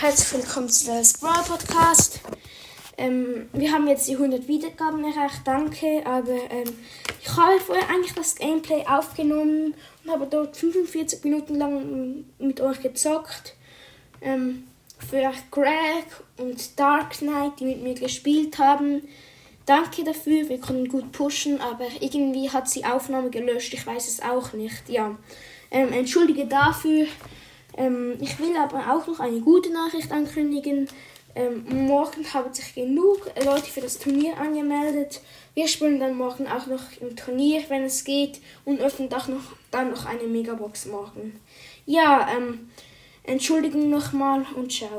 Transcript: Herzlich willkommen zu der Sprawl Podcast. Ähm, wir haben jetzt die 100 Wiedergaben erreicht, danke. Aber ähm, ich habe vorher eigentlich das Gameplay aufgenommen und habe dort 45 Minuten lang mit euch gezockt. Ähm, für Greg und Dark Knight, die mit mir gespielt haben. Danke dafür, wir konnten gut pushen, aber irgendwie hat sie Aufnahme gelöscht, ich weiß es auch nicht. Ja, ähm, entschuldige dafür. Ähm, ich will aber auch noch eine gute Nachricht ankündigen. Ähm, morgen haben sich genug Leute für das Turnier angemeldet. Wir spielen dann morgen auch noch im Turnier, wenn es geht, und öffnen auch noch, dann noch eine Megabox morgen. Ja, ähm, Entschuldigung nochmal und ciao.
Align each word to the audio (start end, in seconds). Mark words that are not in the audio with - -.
Herzlich 0.00 0.42
willkommen 0.42 0.70
zu 0.70 0.86
der 0.86 1.04
Sprawl 1.04 1.42
Podcast. 1.42 2.20
Ähm, 2.96 3.50
wir 3.52 3.70
haben 3.70 3.86
jetzt 3.86 4.08
die 4.08 4.14
100 4.14 4.48
Wiedergaben 4.48 5.04
erreicht, 5.04 5.42
danke. 5.44 6.00
Aber 6.06 6.32
ähm, 6.50 6.72
ich 7.20 7.28
habe 7.36 7.60
vorher 7.60 7.86
eigentlich 7.90 8.14
das 8.14 8.34
Gameplay 8.34 8.82
aufgenommen 8.86 9.74
und 10.02 10.10
habe 10.10 10.26
dort 10.26 10.56
45 10.56 11.22
Minuten 11.22 11.56
lang 11.56 12.24
mit 12.38 12.62
euch 12.62 12.80
gezockt. 12.80 13.56
Ähm, 14.22 14.64
für 15.10 15.30
Greg 15.50 16.06
und 16.38 16.80
Dark 16.80 17.18
Knight, 17.18 17.60
die 17.60 17.66
mit 17.66 17.82
mir 17.82 17.94
gespielt 17.94 18.56
haben. 18.56 19.06
Danke 19.66 20.02
dafür, 20.02 20.48
wir 20.48 20.62
konnten 20.62 20.88
gut 20.88 21.12
pushen, 21.12 21.60
aber 21.60 21.84
irgendwie 22.00 22.48
hat 22.48 22.70
sie 22.70 22.86
Aufnahme 22.86 23.28
gelöscht, 23.28 23.74
ich 23.74 23.86
weiß 23.86 24.08
es 24.08 24.22
auch 24.22 24.54
nicht. 24.54 24.88
Ja, 24.88 25.14
ähm, 25.70 25.92
entschuldige 25.92 26.46
dafür. 26.46 27.06
Ähm, 27.76 28.16
ich 28.20 28.38
will 28.38 28.56
aber 28.56 28.92
auch 28.92 29.06
noch 29.06 29.20
eine 29.20 29.40
gute 29.40 29.72
Nachricht 29.72 30.12
ankündigen. 30.12 30.88
Ähm, 31.34 31.86
morgen 31.86 32.24
haben 32.34 32.52
sich 32.52 32.74
genug 32.74 33.30
Leute 33.44 33.66
für 33.66 33.80
das 33.80 33.98
Turnier 33.98 34.36
angemeldet. 34.36 35.20
Wir 35.54 35.68
spielen 35.68 36.00
dann 36.00 36.16
morgen 36.16 36.48
auch 36.48 36.66
noch 36.66 36.82
im 37.00 37.14
Turnier, 37.14 37.62
wenn 37.68 37.84
es 37.84 38.04
geht, 38.04 38.40
und 38.64 38.80
öffnen 38.80 39.12
auch 39.12 39.28
noch, 39.28 39.42
dann 39.70 39.90
noch 39.90 40.06
eine 40.06 40.24
Megabox 40.24 40.86
morgen. 40.86 41.38
Ja, 41.86 42.28
ähm, 42.36 42.70
Entschuldigung 43.22 43.90
nochmal 43.90 44.44
und 44.56 44.72
ciao. 44.72 44.90